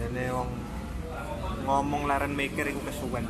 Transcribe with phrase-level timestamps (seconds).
[0.00, 0.50] Dene wong
[1.68, 3.28] ngomong leren mikir iku kesuwen.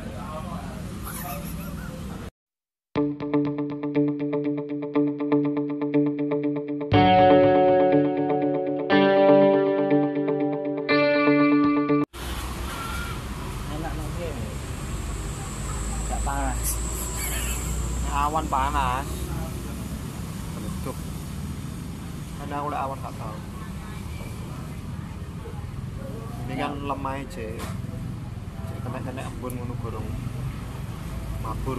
[31.61, 31.77] Mabur.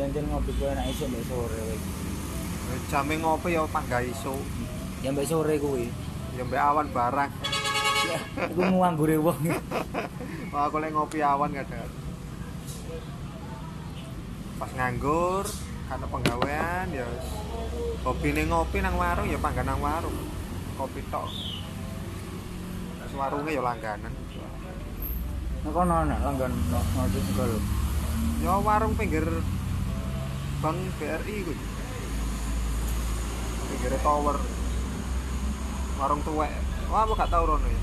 [0.00, 1.76] jangan ngopi gue enak iso mbak sore kowe.
[2.90, 4.34] Jame ngopi ya panggah iso.
[5.06, 5.86] ya mbak sore kuwi
[6.34, 7.30] Ya mbek awan barang.
[8.50, 9.38] iku nganggure wong
[10.50, 11.86] Wah, aku lek ngopi awan kadang.
[14.58, 15.46] Pas nganggur,
[15.90, 17.06] karena penggawean ya
[18.02, 20.16] hobine ngopi nang warung ya panggan nang warung.
[20.78, 21.28] Kopi tok.
[23.10, 24.14] Warungnya ya langganan.
[25.60, 27.60] nek kono ana langgan ngopi segala
[28.40, 29.28] Ya warung pinggir
[30.60, 31.56] Bank BRI kuwi.
[33.68, 34.36] Pinggir tower.
[36.00, 36.52] Warung tuwek.
[36.88, 37.80] Wah, aku gak tau rono ya.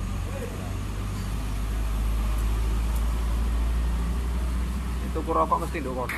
[5.09, 6.17] Itu ku rokok mesti nduk kono.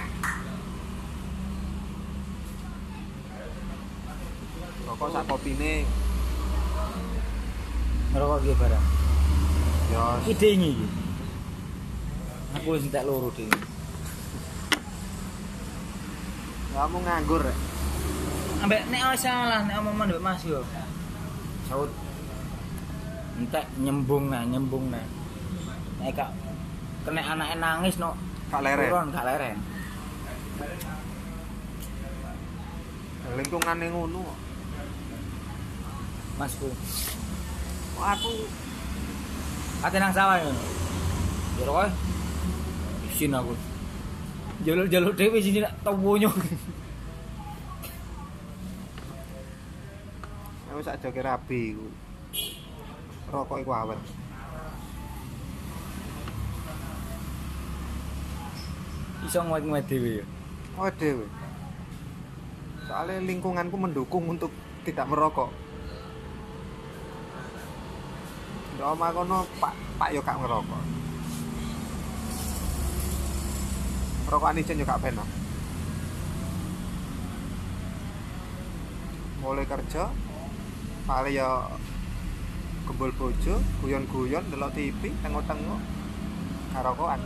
[4.89, 5.85] Rokok sak kopine
[8.09, 8.85] ngerokok iki barang
[9.93, 10.87] ya ide ini iki.
[12.57, 13.53] Aku wis entek loro ding
[16.73, 17.43] kamu nganggur
[18.65, 20.65] ambek nek ora salah nek omongan mbek Mas yo.
[21.69, 21.93] Saut
[23.37, 25.05] entek nyembung nah nyembung nah.
[26.01, 26.33] Nek gak
[27.05, 28.17] kena anake nangis no
[28.49, 28.89] Gak leren.
[28.89, 29.57] turun gak leren.
[33.37, 34.48] Lingkungane ngono.
[36.39, 36.71] Masku
[37.99, 38.31] Wah, Aku
[39.79, 40.51] ate nang sawah yo
[41.59, 41.87] yo kowe
[43.07, 43.55] isin aku
[44.63, 46.27] jaluk-jaluk dhewe sini nak tawonyo
[50.67, 51.87] aku sak joge rabi iku.
[53.27, 53.99] Rokok iku awet.
[59.27, 60.25] iso ngwek-ngwek dhewe yo
[60.79, 61.27] Oh dewe.
[62.87, 64.47] Soalnya lingkunganku mendukung untuk
[64.87, 65.51] tidak merokok.
[68.79, 70.83] Di omah kono Pak Pak yo gak ngerokok.
[74.31, 75.27] Rokokan ijen yo gak penak.
[79.43, 80.07] Mulai kerja,
[81.03, 81.67] paling ya
[82.87, 85.83] gembul bojo, guyon-guyon, delok TV, tengok-tengok,
[86.71, 87.19] karokokan.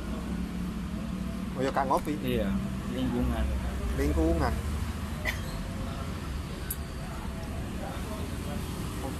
[1.53, 2.50] Oh ya gak ngopi iya
[2.97, 3.46] lingkungan
[3.94, 4.50] lingkungan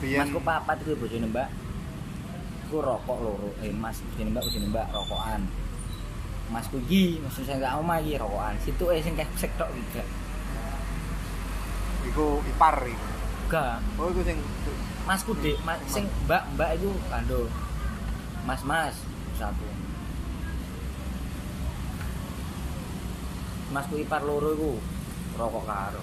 [0.01, 1.62] Biyen Masku papat kuwi bojone Mbak.
[2.73, 3.53] Ku rokok loro.
[3.61, 5.41] Eh Mas bojone Mbak bojone Mbak rokokan.
[6.50, 8.57] Masku iki maksud saya gak omah iki rokokan.
[8.66, 10.01] Situ eh sing tok iki.
[10.01, 10.09] gak.
[12.09, 13.07] iku ipar iku.
[13.53, 13.78] Gak.
[14.01, 14.41] Oh iku sing
[15.06, 17.45] Masku Dik, mas, sing Mbak Mbak itu kando.
[18.41, 18.97] Mas Mas
[19.38, 19.69] satu.
[23.69, 24.72] Masku ipar loro iku
[25.38, 26.01] rokok karo.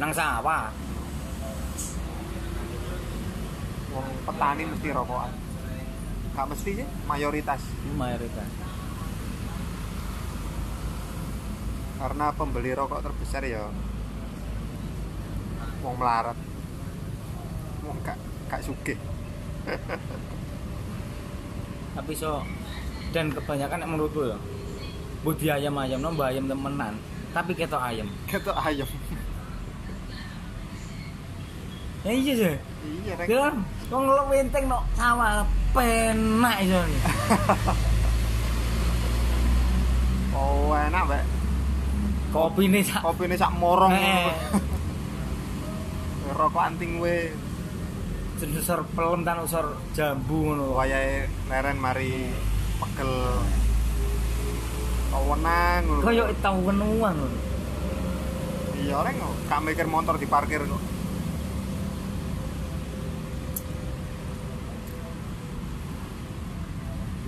[0.00, 0.72] Nang sawah.
[3.94, 5.32] Wong petani mesti rokokan.
[6.36, 7.62] Gak mesti sih, mayoritas.
[7.62, 8.50] Itu mayoritas.
[11.98, 13.66] Karena pembeli rokok terbesar ya
[15.82, 16.38] wong melarat.
[17.82, 18.98] Wong gak gak sugih.
[21.98, 22.46] tapi so
[23.10, 24.38] dan kebanyakan nek menurutku ya
[25.26, 26.94] budi ayam ayam no ayam temenan
[27.34, 28.86] tapi ketok ayam Ketok ayam.
[32.08, 32.56] Ya iya sih
[33.04, 33.26] Iya, Rek.
[33.28, 33.54] kan
[33.88, 36.80] wong lo wenteng no sawah penak iso
[40.30, 41.24] Oh, enak, Mbak.
[42.30, 43.90] kopi nih sak Kopine sak morong.
[43.90, 44.30] Eh.
[46.38, 47.34] Rokok anting we.
[48.38, 52.30] usur pelem tan usur jambu ngono Wayahe leren mari
[52.78, 53.10] pegel.
[55.10, 56.00] Kawenan ngono.
[56.06, 57.38] koyo tau wenuan ngono
[58.78, 60.82] Iya, kok gak mikir motor diparkir kok.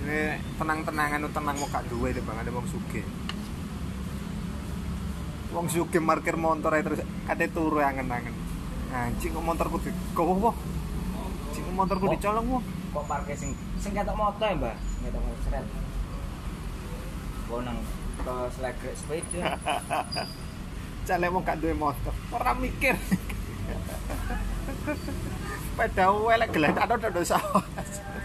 [0.59, 3.05] tenang-tenangan tenang mau gak duwe deh bang ada wong sugih.
[5.51, 8.33] Wong sugih parkir motor ae terus kate turu angen-angen.
[8.91, 10.55] Anjing kok motorku digowo wah.
[11.49, 12.13] Anjing kok motorku Kok?
[12.19, 12.63] dicolong wah.
[12.91, 15.63] kok parkir sing sing ketok moto ya mbak sing ketok moto seret
[17.63, 17.77] nang
[18.19, 19.41] ke selegrek sepeda
[21.01, 22.93] Cale wong gak duwe motor, ora mikir.
[25.65, 27.65] Sepeda elek geletak tok tok sawah.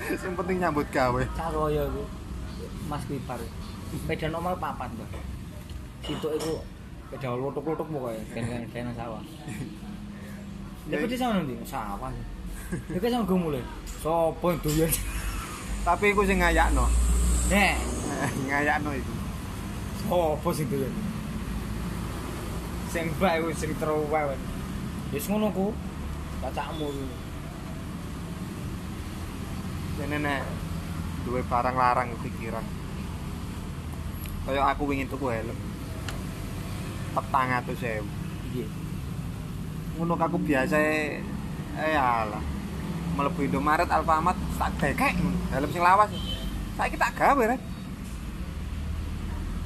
[0.23, 1.23] Sing penting nyambut gawe.
[1.35, 2.03] Caroyo iku
[2.87, 3.41] Mas Pipar
[3.87, 5.11] sepeda normal papat Mbak
[6.03, 6.63] situ iku
[7.07, 9.23] sepeda lutuk-lutuk pokoknya ben ben sawah
[10.87, 12.15] Lha kok sama nanti sawah.
[12.95, 13.63] Kan sama gue mulai.
[13.99, 14.87] Sopo doyan?
[15.83, 16.87] Tapi iku sing ngayakno.
[17.51, 17.75] Nek,
[18.47, 19.13] ngayakno iku.
[20.07, 20.95] sopo sing doyan?
[22.87, 24.39] Sing bae sing teroweh.
[25.11, 25.75] Wis ngono ku.
[26.39, 26.87] Kacakmu.
[29.97, 30.45] Dene nek
[31.25, 32.63] duwe barang larang pikiran.
[34.45, 35.57] Kaya aku wingi tuku helm.
[37.17, 38.05] Petang atus sewu.
[38.53, 38.69] Iya.
[39.97, 42.45] Ngono aku biasa eh alah.
[43.17, 45.17] Mlebu Indomaret Alfamart tak dekek
[45.51, 46.13] helm sing lawas.
[46.77, 47.61] Saiki tak gawe rek.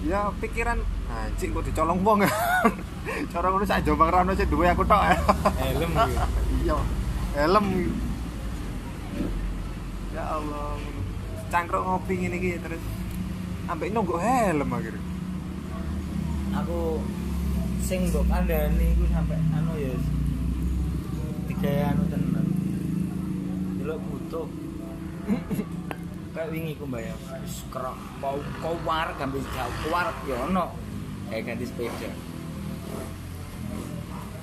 [0.06, 0.78] Ya pikiran
[1.10, 2.22] anjing kok dicolong wong.
[3.34, 5.02] Cara ngono sak Jombang ra ono sing duwe aku tok.
[5.58, 5.90] Helm.
[6.60, 6.76] Iya.
[7.34, 7.66] Helm.
[10.20, 10.76] Ya Allah.
[11.48, 12.84] Cangkruk ngopi ngene iki terus
[13.64, 15.00] ambek nunggu helm akhirnya.
[16.60, 17.00] Aku
[17.80, 19.96] sing mbok kandhani iku sampe anu ya
[21.48, 22.46] tiga anu tenan.
[23.80, 24.44] Delok butuh.
[26.36, 27.16] Kayak wingi ku mbayar.
[27.40, 30.76] Wis kerok mau kowar gambil jauh kowar ya ono.
[31.32, 32.12] Kayak ganti sepeda.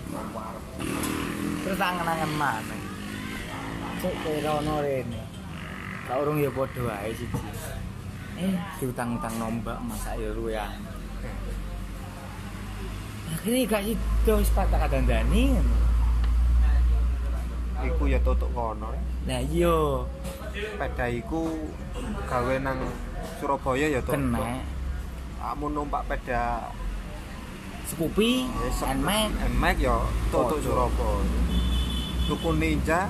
[0.09, 0.57] Kowar.
[1.61, 2.75] Terus angen-angen mana?
[4.01, 5.26] Cek kira ono rene.
[6.07, 7.39] Kau urung ya padha wae siji.
[8.37, 10.55] Eh, diutang-utang nombak masa ya luwe.
[13.27, 15.57] Akhirnya gak itu sepatah kadandani.
[17.83, 18.89] Iku ya tutuk kono.
[19.27, 19.77] Nah iya,
[20.55, 21.51] Sepeda iku
[22.25, 22.79] gawe nang
[23.37, 24.15] Surabaya ya tutuk.
[24.17, 24.63] kena
[25.37, 26.71] Kamu numpak peda
[27.87, 29.95] Scoopy, ya, sep- Nmax, Nmax ya
[30.27, 30.59] tutuk.
[30.59, 31.23] Surabaya.
[32.27, 33.07] Tuku Ninja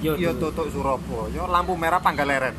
[0.00, 0.48] yo ya tuh.
[0.52, 1.44] tutuk Surabaya.
[1.46, 2.56] Lampu merah Panggalaran.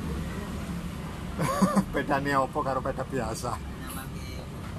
[1.93, 3.57] Bedane apa karo peda biasa?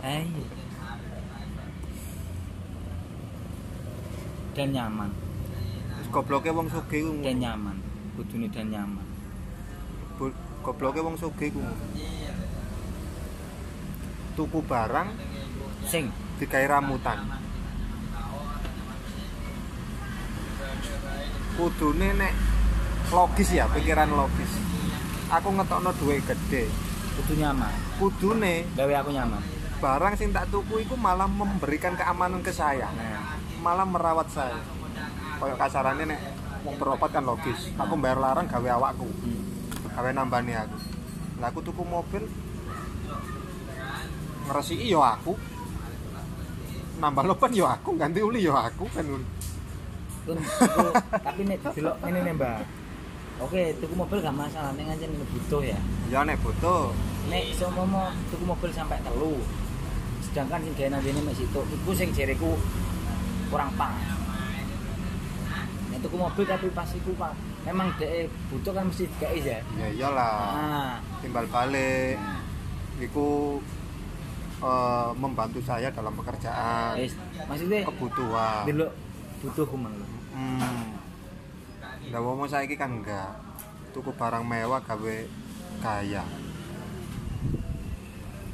[0.02, 0.46] Eh, iya.
[4.52, 5.08] Dan nyaman,
[5.96, 7.24] Terus gobloke wong sugih ku.
[7.24, 7.76] dan nyaman.
[8.20, 9.06] Kudune dan nyaman.
[10.60, 11.64] Gobloke wong sugih ku.
[14.36, 15.08] Tuku barang
[15.88, 17.16] Sing, digawe ramutan.
[21.56, 22.32] Kudune nek
[23.12, 24.52] logis ya, pikiran logis.
[25.28, 26.68] Aku ngetokno duit gede.
[27.12, 27.72] kudu nyaman.
[28.00, 29.42] Kudune Gawe aku nyaman.
[29.82, 32.88] barang sing tak tuku iku malah memberikan keamanan ke saya.
[32.88, 34.56] Nah, Malah merawat saya.
[35.36, 36.20] Kayak kasarannya nek
[36.64, 37.68] wong berobat kan logis.
[37.76, 39.04] Aku bayar larang gawe awakku.
[39.04, 39.92] hmm.
[39.92, 40.76] gawe nambani aku.
[41.42, 42.24] Lah aku tuku mobil
[44.48, 45.36] ngresiki yo aku.
[47.02, 49.04] Nambah lopan yo aku, ganti uli yo aku kan
[50.22, 52.81] tapi nek delok ngene nih, Mbak.
[53.40, 55.78] Oke, tuku mobil gak masalah, nek ngancen butuh ya.
[56.12, 56.92] Ya nek butuh.
[57.32, 59.40] Nek seumpama tuku mobil sampai telu.
[60.20, 62.56] Sedangkan sing gawe dene mek situ, iku sing jereku
[63.48, 63.96] kurang pas.
[65.90, 67.32] Nek tuku mobil tapi pas iku Pak,
[67.68, 69.58] memang dhek butuh kan mesti digawe ya.
[69.80, 70.36] Ya iyalah.
[70.56, 72.16] Nah, Timbal balik.
[73.02, 73.58] Iku
[74.62, 77.18] eh, membantu saya dalam pekerjaan, wis
[77.50, 78.62] maksudnya kebutuhan.
[78.68, 78.92] delok
[79.42, 80.06] butuh ku mang lho.
[80.32, 81.01] Hmm.
[82.12, 83.32] Lah wong saiki kan enggak.
[83.96, 85.16] Tuku barang mewah gawe
[85.80, 86.20] gaya.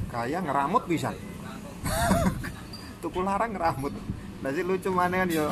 [0.07, 1.11] Gaya ngeramut bisa.
[3.03, 3.91] Tuku larang ngeramut.
[4.39, 5.51] Lah sih lucu mana kan yo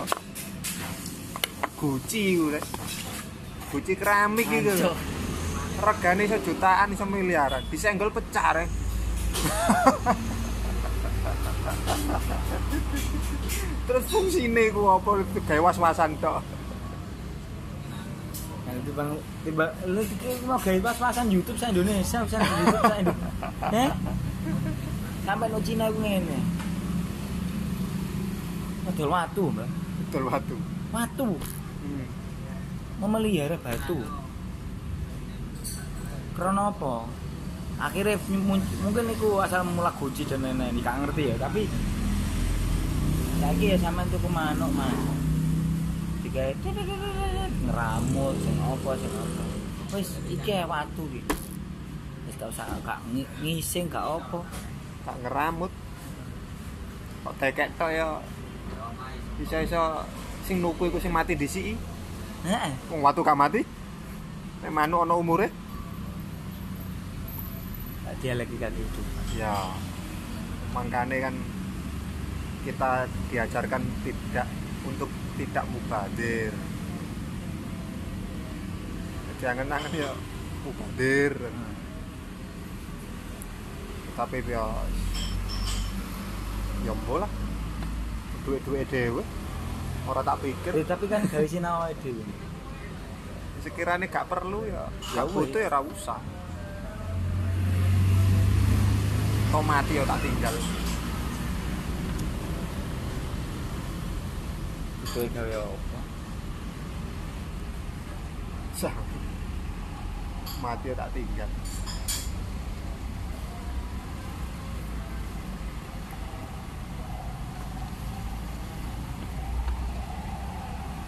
[1.75, 2.63] Gucci rek.
[3.75, 4.47] Gucci keramik.
[4.55, 4.95] Ancuk.
[5.77, 7.67] Regane iso jutaan iso miliaran.
[7.67, 8.71] Disenggol pecah rek.
[13.87, 16.56] Terus fungsine ku apa gawe was-wasan tok.
[18.67, 19.03] Nah, tiba
[19.41, 23.31] tiba lu iki mau gawe pas-pasan YouTube sa Indonesia, sa YouTube sa Indonesia.
[23.79, 23.89] Eh?
[25.23, 26.37] Sampai no Cina ku ngene.
[28.83, 29.69] Model watu, Mbak.
[29.99, 30.55] Betul watu.
[30.87, 31.29] Watu.
[31.77, 32.07] Hmm.
[32.97, 33.93] memelihara batu
[36.33, 37.05] karena apa
[37.77, 41.69] akhirnya mun- mungkin itu asal mula guci dan lain-lain gak ngerti ya tapi
[43.37, 44.97] lagi ya sama tuh manuk mas
[46.25, 46.49] tiga
[47.67, 49.43] ngeramut sing apa sing apa.
[49.95, 51.21] Wis iki watu iki.
[52.27, 54.39] Wis gak usah gak ngi- ngising gak apa.
[55.03, 55.71] Tak ngeramut.
[57.27, 58.23] Kok dekek tok ya?
[59.37, 60.03] Bisa-bisa
[60.47, 61.75] sing nuku iku sing mati disiki.
[62.47, 62.71] Heeh.
[62.91, 63.61] Wong watu gak mati.
[64.63, 65.51] Nek manuk ana umure.
[68.17, 69.01] Dia lagi kan itu
[69.37, 69.53] ya.
[70.73, 71.35] Makanya kan
[72.65, 74.47] kita diajarkan tidak
[74.83, 75.05] untuk
[75.37, 76.49] tidak mubadir
[79.37, 80.11] jangan nangan ya
[80.65, 81.33] mubadir
[84.17, 84.65] tapi ya
[86.81, 87.29] ya bola
[88.45, 89.21] duit duit dewe
[90.07, 90.71] orang tak pikir.
[90.71, 92.23] Eh, tapi kan gawe sinau dhewe.
[93.57, 96.21] sekiranya gak perlu ya Ya gak butuh ya usah.
[99.51, 100.55] Kau mati ya tak tinggal?
[105.03, 105.99] Itu gawe apa?
[108.77, 108.95] Sah.
[110.57, 111.49] Mati tak tinggal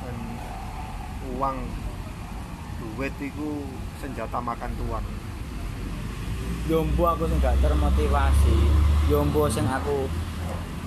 [0.05, 0.17] dan
[1.33, 1.57] uang
[2.79, 3.49] duit itu
[3.97, 5.05] senjata makan tuan
[6.69, 8.57] Yombo aku sing gak termotivasi.
[9.09, 10.05] Yombo sing aku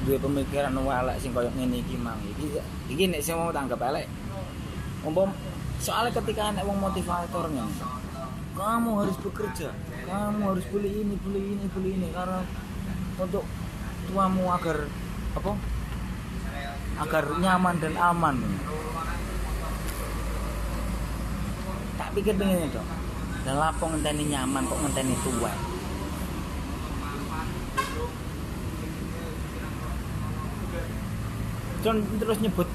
[0.06, 2.22] duwe pemikiran elek sing koyo ngene iki mang.
[2.22, 4.06] Iki iki nek sing mau tanggap elek.
[5.02, 5.34] Umpam
[5.82, 7.66] soalnya ketika anak wong motivatornya
[8.52, 9.72] kamu harus bekerja.
[10.04, 12.08] Kamu harus beli ini beli ini beli ini.
[12.12, 12.44] Karena
[13.16, 13.44] untuk
[14.08, 14.88] tuamu agar
[15.36, 15.52] apa?
[17.00, 18.36] Agar nyaman dan aman.
[21.96, 22.88] Tak pikir begini dong
[23.42, 25.52] dan lapo ngenteni nyaman kok ngenteni tua?
[31.82, 32.68] John terus nyebut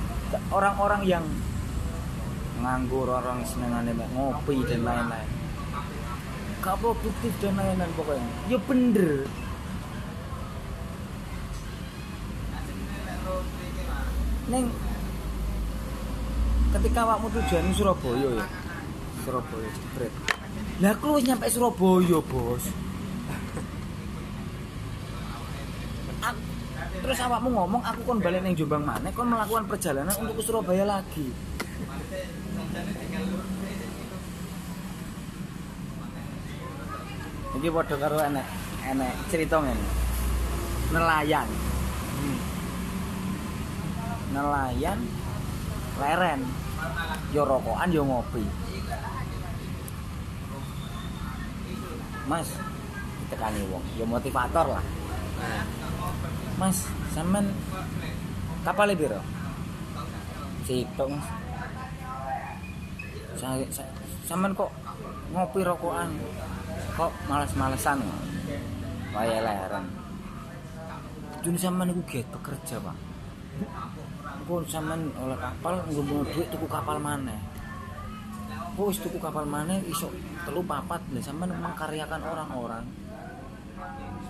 [0.52, 1.24] orang-orang yang
[2.60, 5.37] nganggur orang senengane mek ngopi dan lain-lain
[6.60, 8.32] gak produktif dan lain-lain pokoknya.
[8.50, 9.26] Ya bener.
[14.48, 14.66] Neng
[16.72, 18.46] ketika awakmu tujuan Surabaya ya?
[19.24, 20.14] Surabaya jebret
[20.78, 22.64] lah aku nyampe Surabaya bos.
[26.22, 26.44] Ak-
[27.04, 30.86] terus awakmu ngomong aku kon balik neng Jombang mana kon melakukan perjalanan untuk ke Surabaya
[30.88, 31.28] lagi
[37.58, 38.46] Iki padha karo enek
[38.86, 39.88] enek cerita ngene.
[40.94, 41.50] Nelayan.
[44.30, 45.00] Nelayan
[45.98, 46.42] leren.
[47.34, 48.46] Yo rokokan yo ngopi.
[52.30, 52.46] Mas,
[53.26, 54.86] ditekani wong, yo motivator lah.
[56.62, 56.86] Mas,
[57.16, 57.50] sampean
[58.62, 59.18] kapal piro?
[60.70, 61.26] Sitok, Mas.
[64.30, 64.70] Sampean kok
[65.34, 66.14] ngopi rokokan
[66.98, 68.02] kok males-malesan
[69.14, 69.86] kaya leren
[71.48, 72.98] Dune sampean iku giat bekerja, Pak.
[74.52, 77.40] Kok sampean oleh kapal nggo duit tuku kapal maneh.
[78.76, 80.12] Kok wis tuku kapal maneh iso
[80.44, 82.84] telu papat lah sampean mengkaryakan orang-orang.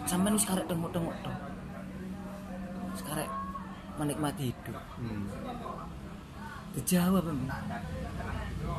[0.06, 1.16] Sampean wis karek tengok-tengok.
[2.94, 3.30] Wis karek
[3.98, 4.78] menikmati hidup.
[5.02, 5.26] hmm.
[6.78, 7.26] Dijawab.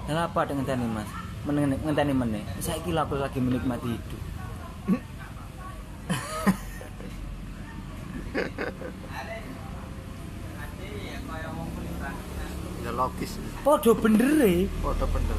[0.07, 1.28] Kenapa dengan tani Mas?
[1.47, 2.45] Ngenteni meneh.
[2.59, 4.23] Saiki aku lagi menikmati hidup.
[12.85, 14.71] ya logis Podo bener e.
[14.81, 15.39] foto bener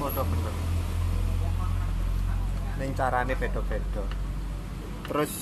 [0.00, 0.54] foto bener
[2.74, 4.02] Neng carane beda-beda
[5.04, 5.32] terus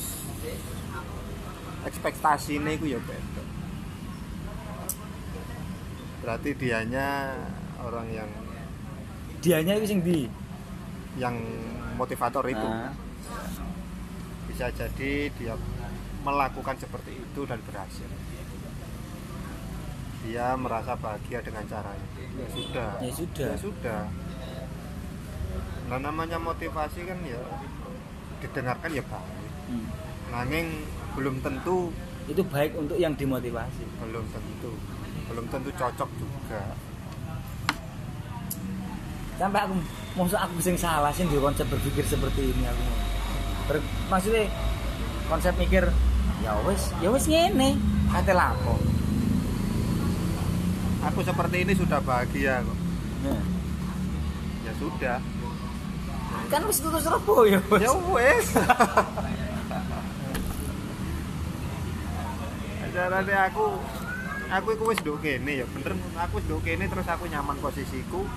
[1.87, 3.43] ekspektasinya itu ya beda
[6.23, 7.35] berarti dianya
[7.83, 8.31] orang yang
[9.43, 10.31] Dianya iki sing ndi?
[11.21, 11.37] yang
[12.01, 12.65] motivator itu.
[12.65, 12.93] Nah,
[14.49, 15.55] bisa jadi dia
[16.25, 18.09] melakukan seperti itu dan berhasil.
[20.23, 22.09] Dia merasa bahagia dengan caranya.
[22.39, 22.91] Ya sudah.
[23.03, 23.49] Ya sudah.
[23.53, 24.03] ya sudah.
[25.91, 27.43] Nah namanya motivasi kan ya
[28.41, 29.41] didengarkan ya baik.
[29.63, 29.89] Hmm.
[30.33, 30.85] nanging
[31.15, 31.93] belum tentu
[32.25, 33.83] Itu baik untuk yang dimotivasi.
[34.01, 34.73] belum tentu.
[35.29, 36.63] Belum tentu cocok juga
[39.43, 39.75] Sampai aku
[40.15, 42.83] maksud aku sing salah sih di konsep berpikir seperti ini aku.
[43.67, 44.47] Ber- maksudnya
[45.27, 45.91] konsep mikir
[46.39, 47.75] ya wes ya wes ngene
[48.09, 48.79] kate lapo.
[51.03, 52.79] aku seperti ini sudah bahagia kok
[53.23, 53.43] Nah,
[54.63, 55.19] ya sudah
[56.47, 57.59] kan wis tutu Surabaya.
[57.67, 57.79] Bos.
[57.79, 58.47] ya wes
[62.93, 63.65] caranya aku
[64.53, 68.29] aku iku wis nduk kene ya bener aku wis nduk kene terus aku nyaman posisiku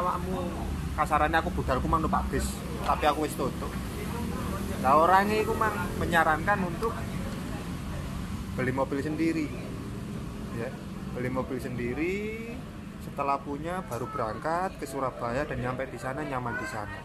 [0.00, 0.44] awakmu.
[0.96, 2.48] Kasarannya aku budalku mang numpak bis
[2.86, 3.68] tapi aku wis tutup.
[4.80, 6.94] Nah orangnya itu mang menyarankan untuk
[8.54, 9.46] beli mobil sendiri.
[10.56, 10.70] Ya
[11.16, 12.14] beli mobil sendiri
[13.00, 16.98] setelah punya baru berangkat ke Surabaya dan nyampe di sana nyaman di sana.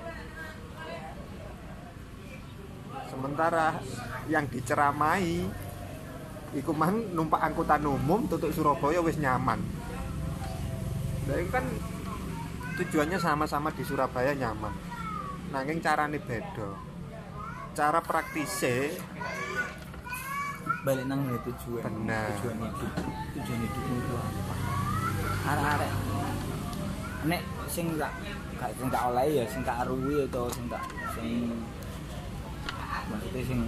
[3.11, 3.75] Sementara
[4.31, 5.43] yang diceramai
[6.55, 9.59] iku mang numpak angkutan umum tutuk Surabaya wis nyaman.
[11.27, 11.63] Itu kan
[12.79, 14.71] tujuannya sama-sama di Surabaya nyaman.
[15.51, 16.69] Nanging carane beda.
[17.75, 18.95] Cara praktisnya
[20.87, 21.83] balik nang tujuan.
[21.83, 22.31] Benar.
[22.39, 22.91] tujuan hidup.
[23.39, 24.53] Tujuan hidup itu apa?
[25.51, 25.91] Arek-arek.
[27.27, 28.11] Nek sing tak
[28.61, 30.83] gak sing tak oleh ya sing tak aruhi atau sing tak
[31.17, 31.49] sing
[33.09, 33.59] maksudnya sing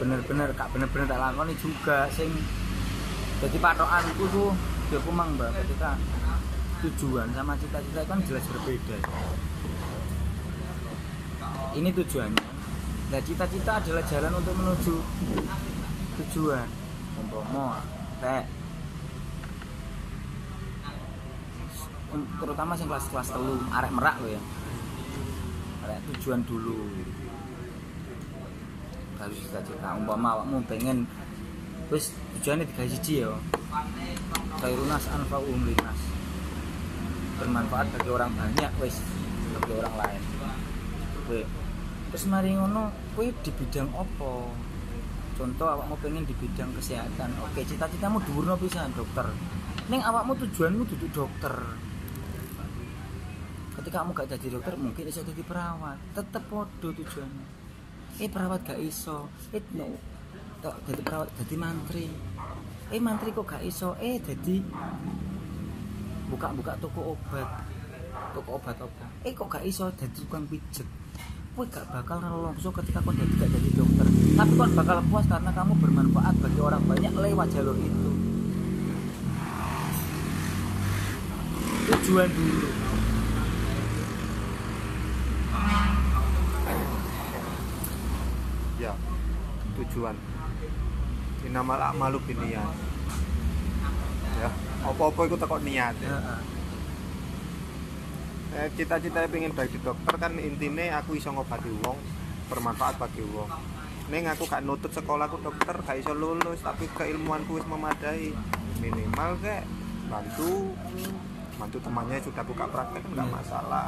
[0.00, 2.32] bener-bener gak bener-bener tak lakoni juga sing
[3.44, 4.50] jadi patokanku tuh
[4.88, 5.98] dia kumang mbak ketika
[6.84, 8.98] tujuan sama cita-cita kan jelas berbeda.
[11.74, 12.44] Ini tujuannya.
[13.08, 14.96] Nah cita-cita adalah jalan untuk menuju
[16.20, 16.68] tujuan.
[17.24, 17.80] Umpama
[18.20, 18.44] teh
[22.14, 24.42] terutama sing kelas-kelas telu arek merak lo ya.
[25.88, 26.84] Arek tujuan dulu.
[29.18, 29.88] Harus cita-cita.
[29.96, 31.08] Umpama awakmu pengen
[31.88, 33.32] wis tujuannya tiga siji ya.
[34.60, 36.13] Khairunas anfa'um linnas
[37.40, 39.00] bermanfaat bagi orang banyak wis
[39.58, 40.22] bagi orang lain.
[41.24, 41.40] Kowe
[42.14, 44.32] terus mari ngono kowe di bidang apa?
[45.34, 47.34] Contoh awakmu pengen di bidang kesehatan.
[47.42, 49.26] Oke cita-citamu dhuwurno pisan dokter.
[49.90, 51.54] Ning awakmu tujuanmu duduk dokter.
[53.74, 55.98] Ketika kamu gak jadi dokter mungkin bisa jadi perawat.
[56.14, 57.64] Tetep podo tujuannya
[58.22, 59.26] eh perawat gak iso.
[59.50, 59.90] Eh no.
[60.62, 62.06] Jadi perawat jadi mantri.
[62.94, 63.98] Eh mantri kok gak iso?
[63.98, 64.62] Eh jadi
[66.34, 67.48] buka-buka toko obat.
[68.34, 69.06] Toko obat apa?
[69.22, 70.86] Eh kok gak iso jadi tukang pijet?
[71.54, 74.06] Kowe gak bakal nelongso ketika kau jadi gak jadi dokter.
[74.34, 78.10] Tapi kau bakal puas karena kamu bermanfaat bagi orang banyak lewat jalur itu.
[81.86, 82.68] Tujuan dulu.
[88.82, 88.92] Ya
[89.78, 90.16] tujuan.
[91.46, 92.66] Inamal a'malu binniat
[94.36, 94.50] ya
[94.82, 96.16] apa-apa itu tekok niat ya.
[98.54, 101.98] Eh, cita-cita pengen jadi dokter kan intinya aku iso ngobati wong
[102.46, 103.50] bermanfaat bagi wong
[104.04, 108.30] Neng aku gak nutut sekolahku dokter gak iso lulus tapi keilmuanku wis memadai
[108.78, 109.64] minimal kayak
[110.06, 110.70] bantu
[111.54, 113.36] bantu temannya sudah buka praktek kan nggak Hmm.
[113.38, 113.86] masalah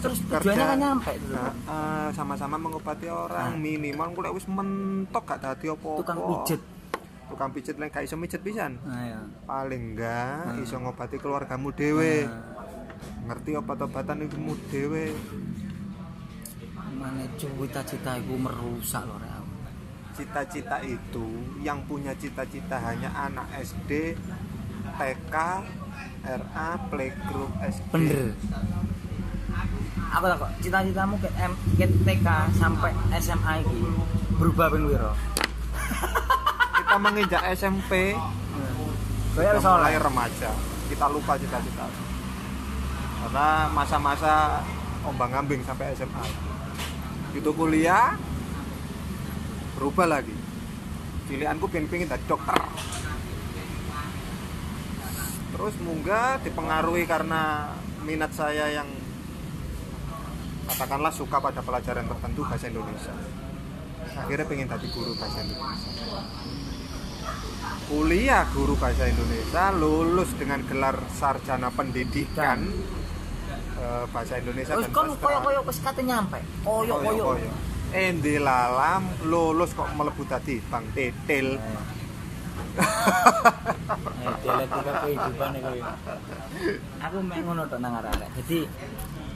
[0.00, 1.12] terus tujuannya kan nyampe.
[1.28, 3.60] Nah, eh, sama-sama mengobati orang Nah.
[3.60, 6.60] minimal kuwi wis mentok gak dadi apa-apa tukang pijet
[7.30, 8.76] tukang pijet lek gak iso mijet pisan?
[8.82, 10.62] Nah paling enggak Hmm.
[10.66, 12.26] iso ngobati keluargamu dhewe.
[12.26, 14.36] Nah, ngerti obat-obatan iku
[14.68, 15.14] dhewe.
[16.98, 19.38] Mana cita-cita iku merusak loh rek.
[20.12, 21.26] Cita-cita itu
[21.62, 24.18] yang punya cita-cita hanya anak SD
[24.98, 25.34] TK
[26.20, 28.36] RA playgroup SD bener.
[30.10, 32.26] Apa tak kok cita-citamu ke M ke TK
[32.58, 33.78] sampai SMA iki
[34.36, 34.84] berubah ping
[36.90, 38.18] kita menginjak SMP
[39.38, 40.50] udah mulai remaja
[40.90, 41.86] kita lupa cita-cita.
[43.22, 44.58] Karena masa-masa
[45.06, 46.18] ombang ambing sampai SMA
[47.30, 48.18] itu kuliah
[49.78, 50.34] berubah lagi.
[51.30, 52.58] Pilihanku pengen pengen jadi dokter.
[55.54, 57.70] Terus munggah dipengaruhi karena
[58.02, 58.90] minat saya yang
[60.66, 63.14] katakanlah suka pada pelajaran tertentu bahasa Indonesia
[64.16, 65.90] akhirnya pengen jadi guru bahasa Indonesia
[67.90, 72.70] kuliah guru bahasa Indonesia lulus dengan gelar sarjana pendidikan
[73.82, 75.26] eh, bahasa Indonesia dan kon sastra.
[75.26, 76.38] koyo-koyo wis kate nyampe.
[76.62, 77.34] Koyo-koyo.
[77.34, 77.50] Koyo-koyo.
[77.90, 81.58] Endi lalam lulus kok mlebu dadi Bang Tetil.
[81.58, 81.82] Eh,
[84.46, 85.90] dialektika kehidupan iku ya.
[87.10, 88.30] Aku mek ngono tok nang arek-arek.
[88.38, 88.58] Jadi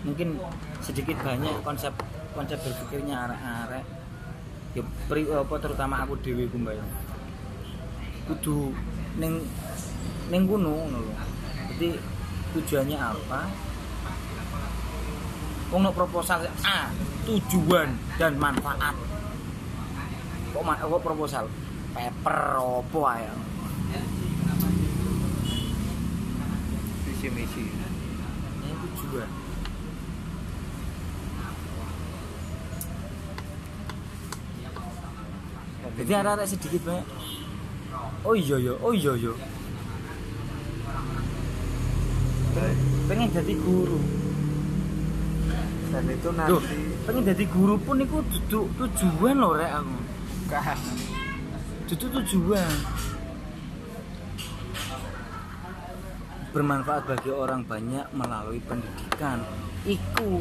[0.06, 0.38] mungkin
[0.78, 1.90] sedikit banyak konsep
[2.38, 4.03] konsep berpikirnya arek-arek
[4.74, 6.82] ya pri, apa terutama aku dhewe ku mbak
[8.26, 8.74] kudu
[9.20, 9.44] ning
[10.32, 11.14] ning kuno ngono lho.
[11.74, 11.98] Jadi
[12.56, 13.40] tujuannya apa?
[15.74, 16.88] Wong proposal A,
[17.26, 18.94] tujuan dan manfaat.
[20.54, 21.50] Kok ma kok proposal?
[21.94, 23.34] Paper apa ya?
[27.06, 27.64] Visi misi.
[28.62, 29.43] Ini tujuan.
[35.94, 37.06] Jadi ada sedikit banyak.
[38.24, 39.38] Oh iya yo, oh iya yo.
[43.04, 44.00] Pengen jadi guru.
[45.94, 46.74] dan itu nanti
[47.06, 48.18] pengen jadi guru pun itu
[48.50, 49.96] duduk tujuan loh rek aku.
[51.86, 52.72] Duduk tujuan.
[56.50, 59.46] Bermanfaat bagi orang banyak melalui pendidikan.
[59.84, 60.40] Iku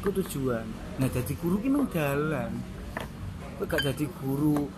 [0.00, 0.64] Iku tujuan
[0.98, 2.50] nah jadi guru ki memang dalan
[3.58, 4.70] kowe gak jadi guru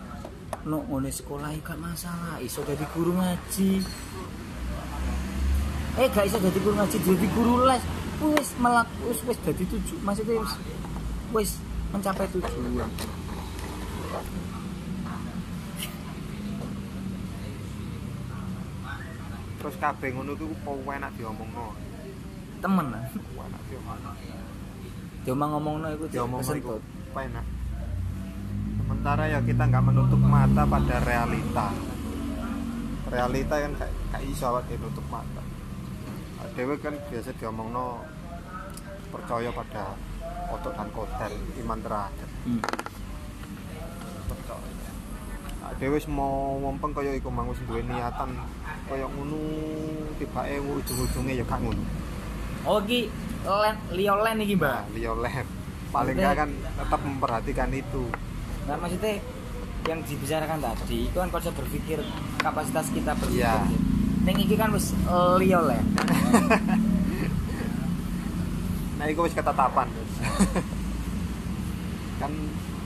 [0.65, 3.85] no ngene sekolah gak masalah iso jadi guru ngaji.
[6.01, 7.83] Eh gak iso jadi guru ngaji jadi guru les.
[8.21, 10.53] Wis melak wis wis jadi tuju maksudnya wis
[11.29, 11.51] wis
[11.93, 12.89] mencapai tujuan.
[19.61, 21.77] Terus kabeh ngono iku po enak diomongno?
[22.65, 24.11] Temen lah enak diomongno.
[25.21, 26.81] Cuma ngomongno iku diomongno iku
[27.13, 27.60] enak
[28.91, 31.71] sementara ya kita nggak menutup mata pada realita.
[33.07, 35.39] Realita kan kayak kayak iso awak dhewe nutup mata
[36.59, 38.03] dhewe kan biasa diomongno
[39.07, 39.95] percaya pada
[40.51, 41.31] otot dan kotel
[41.63, 42.27] iman terakhir.
[42.43, 42.59] Hmm.
[44.27, 45.87] percaya.
[45.87, 48.35] Wis mau ngompeng kaya iku mang wis duwe niatan
[48.91, 49.39] kaya ngono
[50.19, 51.79] tibake ujung-ujunge ya gak ngono.
[52.67, 53.07] Oh iki
[53.47, 54.83] len lio len iki mbak?
[54.91, 55.47] Nah,
[55.95, 58.11] paling nggak kan tetap memperhatikan itu
[58.71, 59.19] Nah, maksudnya
[59.83, 61.99] yang dibicarakan tadi itu kan konsep berpikir
[62.39, 63.43] kapasitas kita berpikir.
[63.43, 63.67] Iya.
[64.23, 64.95] Ning iki kan wis
[65.43, 65.83] liyo lah.
[69.01, 69.89] nah itu wis ketetapan
[72.21, 72.29] kan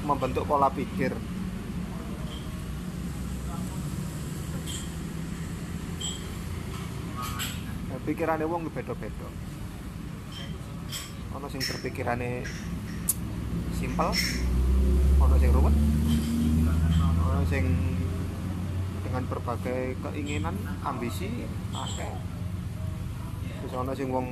[0.07, 1.11] membentuk pola pikir
[7.91, 9.27] nah, pikirannya wong beda-beda
[11.35, 12.47] ono sing berpikirane
[13.75, 14.15] simpel
[15.21, 15.75] ono sing ruwet.
[17.21, 17.65] Ono sing
[19.05, 22.11] dengan berbagai keinginan ambisi akeh.
[23.61, 24.27] Terus ono sing wong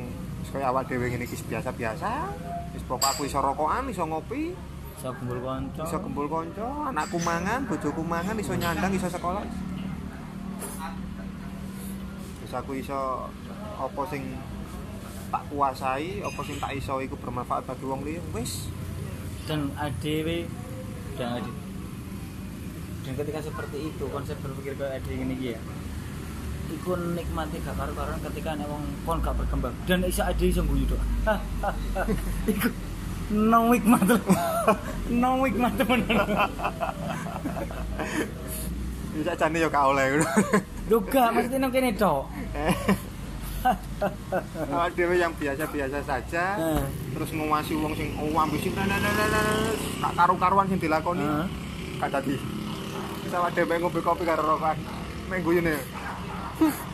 [0.53, 2.29] kaya awak dhewe ngene iki biasa-biasa
[2.77, 4.53] wis pokok aku iso rokokan iso ngopi.
[4.93, 5.81] Iso kumpul kanca.
[5.81, 9.41] iso kumpul kanca anakku mangan bojoku mangan iso nyandang iso sekolah.
[12.37, 13.29] Terus aku iso
[13.81, 14.37] apa sing
[15.33, 18.21] tak kuasai apa sing tak iso iku bermanfaat bagi wong liya.
[18.29, 18.69] Wis
[19.47, 20.47] dan ADW
[21.19, 21.47] dan AD
[23.03, 25.59] dan ketika seperti itu konsep berpikir kayak ADW ini ya.
[26.71, 29.75] Iku nikmati gak karu-karuan ketika nek wong kon gak berkembang.
[29.83, 31.01] Dan isa ADW iso guyu tok
[32.51, 32.67] iku
[33.35, 34.07] no hikmat.
[35.11, 36.17] No hikmat bener
[39.13, 40.25] bisa jane yo gak oleh.
[40.89, 42.25] Duga, maksudnya nang kene tok.
[44.73, 46.83] awak dhewe yang biasa-biasa saja Heeh.
[47.15, 51.47] terus nguwasi wong sing ambisi tak karu-karuan sing dilakoni Heeh.
[51.99, 52.35] gak dadi
[53.23, 54.77] Terus awak dhewe ngombe kopi karo rokokan
[55.31, 55.75] mek guyune